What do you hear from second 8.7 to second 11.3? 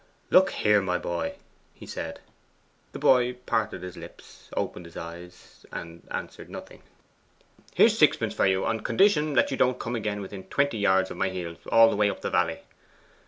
condition that you don't again come within twenty yards of my